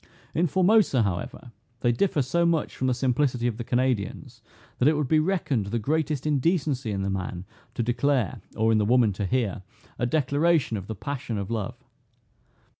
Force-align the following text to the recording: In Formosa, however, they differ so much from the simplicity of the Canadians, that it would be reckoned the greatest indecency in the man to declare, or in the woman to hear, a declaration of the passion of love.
In 0.33 0.47
Formosa, 0.47 1.03
however, 1.03 1.51
they 1.81 1.91
differ 1.91 2.23
so 2.23 2.43
much 2.43 2.75
from 2.75 2.87
the 2.87 2.93
simplicity 2.95 3.45
of 3.45 3.57
the 3.57 3.63
Canadians, 3.63 4.41
that 4.79 4.87
it 4.87 4.97
would 4.97 5.07
be 5.07 5.19
reckoned 5.19 5.67
the 5.67 5.77
greatest 5.77 6.25
indecency 6.25 6.89
in 6.89 7.03
the 7.03 7.09
man 7.11 7.45
to 7.75 7.83
declare, 7.83 8.41
or 8.57 8.71
in 8.71 8.79
the 8.79 8.83
woman 8.85 9.13
to 9.13 9.27
hear, 9.27 9.61
a 9.99 10.07
declaration 10.07 10.75
of 10.75 10.87
the 10.87 10.95
passion 10.95 11.37
of 11.37 11.51
love. 11.51 11.77